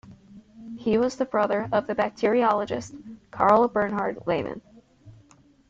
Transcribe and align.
He 0.79 0.97
was 0.97 1.15
the 1.17 1.25
brother 1.25 1.69
of 1.71 1.85
the 1.85 1.93
bacteriologist 1.93 2.95
Karl 3.29 3.67
Bernhard 3.67 4.17
Lehmann. 4.25 4.63